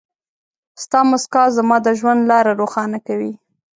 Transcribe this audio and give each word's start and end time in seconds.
ستا 0.83 0.99
مسکا 1.11 1.43
زما 1.57 1.77
د 1.85 1.87
ژوند 1.99 2.21
لاره 2.31 2.51
روښانه 2.61 2.99
کوي. 3.07 3.33